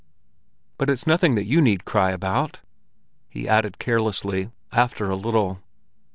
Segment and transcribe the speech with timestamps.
[0.79, 2.61] "But it's nothing that you need cry about,"
[3.29, 5.61] he added carelessly, after a little.